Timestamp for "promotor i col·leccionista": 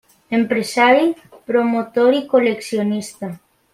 1.51-3.31